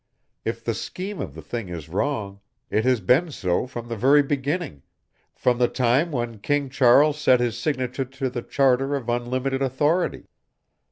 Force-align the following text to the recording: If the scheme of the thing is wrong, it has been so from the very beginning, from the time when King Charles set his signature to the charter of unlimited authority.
If 0.43 0.63
the 0.63 0.73
scheme 0.73 1.21
of 1.21 1.35
the 1.35 1.43
thing 1.43 1.69
is 1.69 1.87
wrong, 1.87 2.39
it 2.71 2.85
has 2.85 3.01
been 3.01 3.29
so 3.29 3.67
from 3.67 3.87
the 3.87 3.95
very 3.95 4.23
beginning, 4.23 4.81
from 5.35 5.59
the 5.59 5.67
time 5.67 6.11
when 6.11 6.39
King 6.39 6.71
Charles 6.71 7.19
set 7.19 7.39
his 7.39 7.55
signature 7.55 8.05
to 8.05 8.31
the 8.31 8.41
charter 8.41 8.95
of 8.95 9.09
unlimited 9.09 9.61
authority. 9.61 10.23